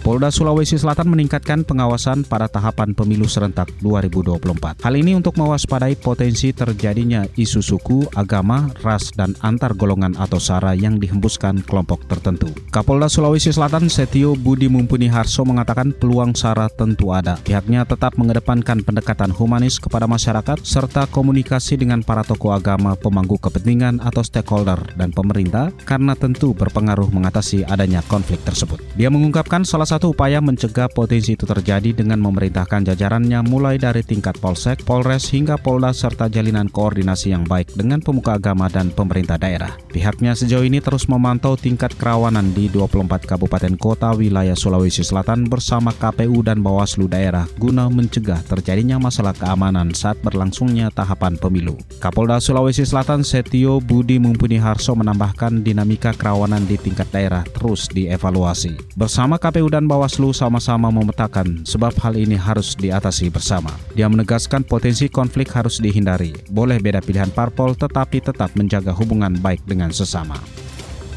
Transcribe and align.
Polda 0.00 0.32
Sulawesi 0.32 0.80
Selatan 0.80 1.12
meningkatkan 1.12 1.60
pengawasan 1.60 2.24
pada 2.24 2.48
tahapan 2.48 2.96
pemilu 2.96 3.28
serentak 3.28 3.68
2024. 3.84 4.80
Hal 4.80 4.94
ini 4.96 5.12
untuk 5.12 5.36
mewaspadai 5.36 5.92
potensi 6.00 6.56
terjadinya 6.56 7.28
isu 7.36 7.60
suku, 7.60 8.08
agama, 8.16 8.72
ras, 8.80 9.12
dan 9.12 9.36
antar 9.44 9.76
golongan 9.76 10.16
atau 10.16 10.40
sara 10.40 10.72
yang 10.72 10.96
dihembuskan 10.96 11.60
kelompok 11.68 12.08
tertentu. 12.08 12.48
Kapolda 12.72 13.12
Sulawesi 13.12 13.52
Selatan 13.52 13.92
Setio 13.92 14.32
Budi 14.40 14.72
Mumpuni 14.72 15.04
Harso 15.04 15.44
mengatakan 15.44 15.92
peluang 15.92 16.32
sara 16.32 16.72
tentu 16.72 17.12
ada. 17.12 17.36
Pihaknya 17.44 17.84
tetap 17.84 18.16
mengedepankan 18.16 18.80
pendekatan 18.80 19.36
humanis 19.36 19.76
kepada 19.76 20.08
masyarakat 20.08 20.64
serta 20.64 21.12
komunikasi 21.12 21.76
dengan 21.76 22.00
para 22.00 22.24
tokoh 22.24 22.56
agama, 22.56 22.96
pemangku 22.96 23.36
kepentingan 23.36 24.00
atau 24.00 24.24
stakeholder 24.24 24.80
dan 24.96 25.12
pemerintah 25.12 25.68
karena 25.84 26.16
tentu 26.16 26.56
berpengaruh 26.56 27.12
mengatasi 27.12 27.68
adanya 27.68 28.00
konflik 28.08 28.40
tersebut. 28.48 28.80
Dia 28.96 29.12
mengungkapkan 29.12 29.60
salah 29.68 29.89
satu 29.90 30.14
upaya 30.14 30.38
mencegah 30.38 30.86
potensi 30.86 31.34
itu 31.34 31.42
terjadi 31.42 31.90
dengan 31.90 32.22
memerintahkan 32.22 32.94
jajarannya 32.94 33.42
mulai 33.42 33.74
dari 33.74 34.06
tingkat 34.06 34.38
Polsek, 34.38 34.86
Polres 34.86 35.26
hingga 35.34 35.58
Polda 35.58 35.90
serta 35.90 36.30
jalinan 36.30 36.70
koordinasi 36.70 37.34
yang 37.34 37.42
baik 37.42 37.74
dengan 37.74 37.98
pemuka 37.98 38.38
agama 38.38 38.70
dan 38.70 38.94
pemerintah 38.94 39.34
daerah. 39.34 39.74
Pihaknya 39.90 40.38
sejauh 40.38 40.62
ini 40.62 40.78
terus 40.78 41.10
memantau 41.10 41.58
tingkat 41.58 41.90
kerawanan 41.98 42.54
di 42.54 42.70
24 42.70 43.26
kabupaten 43.26 43.74
kota 43.74 44.14
wilayah 44.14 44.54
Sulawesi 44.54 45.02
Selatan 45.02 45.50
bersama 45.50 45.90
KPU 45.90 46.38
dan 46.46 46.62
Bawaslu 46.62 47.10
daerah 47.10 47.50
guna 47.58 47.90
mencegah 47.90 48.46
terjadinya 48.46 49.02
masalah 49.02 49.34
keamanan 49.34 49.90
saat 49.90 50.22
berlangsungnya 50.22 50.94
tahapan 50.94 51.34
pemilu. 51.34 51.74
Kapolda 51.98 52.38
Sulawesi 52.38 52.86
Selatan 52.86 53.26
Setio 53.26 53.82
Budi 53.82 54.22
Mumpuni 54.22 54.54
Harso 54.54 54.94
menambahkan 54.94 55.66
dinamika 55.66 56.14
kerawanan 56.14 56.62
di 56.62 56.78
tingkat 56.78 57.10
daerah 57.10 57.42
terus 57.42 57.90
dievaluasi. 57.90 58.78
Bersama 58.94 59.34
KPU 59.34 59.66
dan 59.66 59.79
dan 59.80 59.88
Bawaslu 59.88 60.36
sama-sama 60.36 60.92
memetakan 60.92 61.64
sebab 61.64 61.96
hal 62.04 62.12
ini 62.12 62.36
harus 62.36 62.76
diatasi 62.76 63.32
bersama. 63.32 63.72
Dia 63.96 64.12
menegaskan 64.12 64.60
potensi 64.60 65.08
konflik 65.08 65.48
harus 65.56 65.80
dihindari. 65.80 66.36
Boleh 66.52 66.76
beda 66.76 67.00
pilihan 67.00 67.32
parpol 67.32 67.72
tetapi 67.72 68.20
tetap 68.20 68.52
menjaga 68.60 68.92
hubungan 68.92 69.40
baik 69.40 69.64
dengan 69.64 69.88
sesama. 69.88 70.36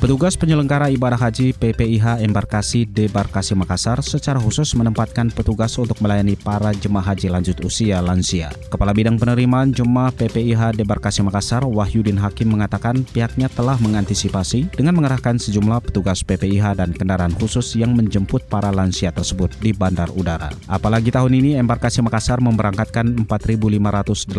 Petugas 0.04 0.36
penyelenggara 0.36 0.92
ibadah 0.92 1.16
haji 1.16 1.56
PPIH 1.56 2.28
Embarkasi 2.28 2.84
Debarkasi 2.84 3.56
Makassar 3.56 4.04
secara 4.04 4.36
khusus 4.36 4.76
menempatkan 4.76 5.32
petugas 5.32 5.72
untuk 5.80 5.96
melayani 6.04 6.36
para 6.36 6.76
jemaah 6.76 7.16
haji 7.16 7.32
lanjut 7.32 7.64
usia 7.64 8.04
lansia. 8.04 8.52
Kepala 8.68 8.92
Bidang 8.92 9.16
Penerimaan 9.16 9.72
Jemaah 9.72 10.12
PPIH 10.12 10.76
Debarkasi 10.76 11.24
Makassar 11.24 11.64
Wahyudin 11.64 12.20
Hakim 12.20 12.52
mengatakan 12.52 13.08
pihaknya 13.16 13.48
telah 13.48 13.80
mengantisipasi 13.80 14.76
dengan 14.76 15.00
mengerahkan 15.00 15.40
sejumlah 15.40 15.80
petugas 15.88 16.20
PPIH 16.20 16.84
dan 16.84 16.92
kendaraan 16.92 17.32
khusus 17.40 17.80
yang 17.80 17.96
menjemput 17.96 18.44
para 18.52 18.76
lansia 18.76 19.08
tersebut 19.16 19.56
di 19.64 19.72
bandar 19.72 20.12
udara. 20.20 20.52
Apalagi 20.68 21.16
tahun 21.16 21.32
ini 21.32 21.56
Embarkasi 21.56 22.04
Makassar 22.04 22.44
memberangkatkan 22.44 23.24
4.581 23.24 24.36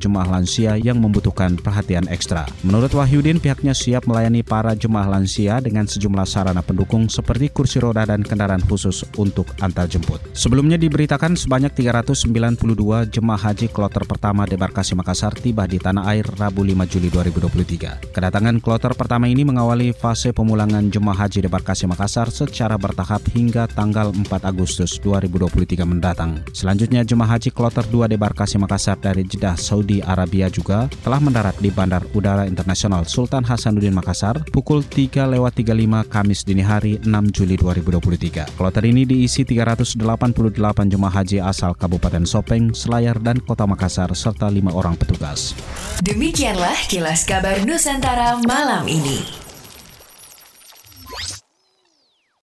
jemaah 0.00 0.40
lansia 0.40 0.80
yang 0.80 0.96
membutuhkan 0.96 1.60
perhatian 1.60 2.08
ekstra. 2.08 2.48
Menurut 2.64 2.96
Wahyudin 2.96 3.36
pihaknya 3.36 3.76
siap 3.76 4.08
melayani 4.08 4.40
para 4.40 4.77
jemaah 4.78 5.18
lansia 5.18 5.58
dengan 5.58 5.84
sejumlah 5.90 6.22
sarana 6.22 6.62
pendukung 6.62 7.10
seperti 7.10 7.50
kursi 7.50 7.82
roda 7.82 8.06
dan 8.06 8.22
kendaraan 8.22 8.62
khusus 8.62 9.02
untuk 9.18 9.50
antar 9.58 9.90
jemput. 9.90 10.22
Sebelumnya 10.30 10.78
diberitakan 10.78 11.34
sebanyak 11.34 11.74
392 11.74 13.10
jemaah 13.10 13.40
haji 13.50 13.66
kloter 13.74 14.06
pertama 14.06 14.46
debarkasi 14.46 14.94
Makassar 14.94 15.34
tiba 15.34 15.66
di 15.66 15.82
tanah 15.82 16.06
air 16.14 16.22
Rabu 16.38 16.62
5 16.62 16.86
Juli 16.86 17.10
2023. 17.10 18.14
Kedatangan 18.14 18.62
kloter 18.62 18.94
pertama 18.94 19.26
ini 19.26 19.42
mengawali 19.42 19.90
fase 19.90 20.30
pemulangan 20.30 20.86
jemaah 20.92 21.26
haji 21.26 21.50
debarkasi 21.50 21.90
Makassar 21.90 22.30
secara 22.30 22.78
bertahap 22.78 23.26
hingga 23.34 23.66
tanggal 23.66 24.14
4 24.14 24.28
Agustus 24.44 25.02
2023 25.02 25.82
mendatang. 25.82 26.46
Selanjutnya 26.54 27.02
jemaah 27.02 27.40
haji 27.40 27.50
kloter 27.50 27.82
2 27.82 28.14
debarkasi 28.14 28.60
Makassar 28.60 29.00
dari 29.00 29.24
Jeddah, 29.24 29.56
Saudi 29.56 30.04
Arabia 30.04 30.52
juga 30.52 30.86
telah 31.00 31.18
mendarat 31.18 31.56
di 31.58 31.72
Bandar 31.72 32.04
Udara 32.12 32.44
Internasional 32.44 33.08
Sultan 33.08 33.40
Hasanuddin 33.48 33.96
Makassar 33.96 34.44
pukul 34.52 34.67
pukul 34.68 34.84
3 34.84 35.32
lewat 35.32 35.64
35 35.64 36.12
Kamis 36.12 36.44
dini 36.44 36.60
hari 36.60 37.00
6 37.00 37.08
Juli 37.32 37.56
2023. 37.56 38.52
Kloter 38.52 38.84
ini 38.84 39.08
diisi 39.08 39.40
388 39.40 39.96
jemaah 40.92 41.08
haji 41.08 41.40
asal 41.40 41.72
Kabupaten 41.72 42.28
Sopeng, 42.28 42.76
Selayar, 42.76 43.16
dan 43.16 43.40
Kota 43.40 43.64
Makassar 43.64 44.12
serta 44.12 44.52
lima 44.52 44.76
orang 44.76 44.92
petugas. 44.92 45.56
Demikianlah 46.04 46.84
kilas 46.84 47.24
kabar 47.24 47.64
Nusantara 47.64 48.36
malam 48.44 48.84
ini. 48.84 49.47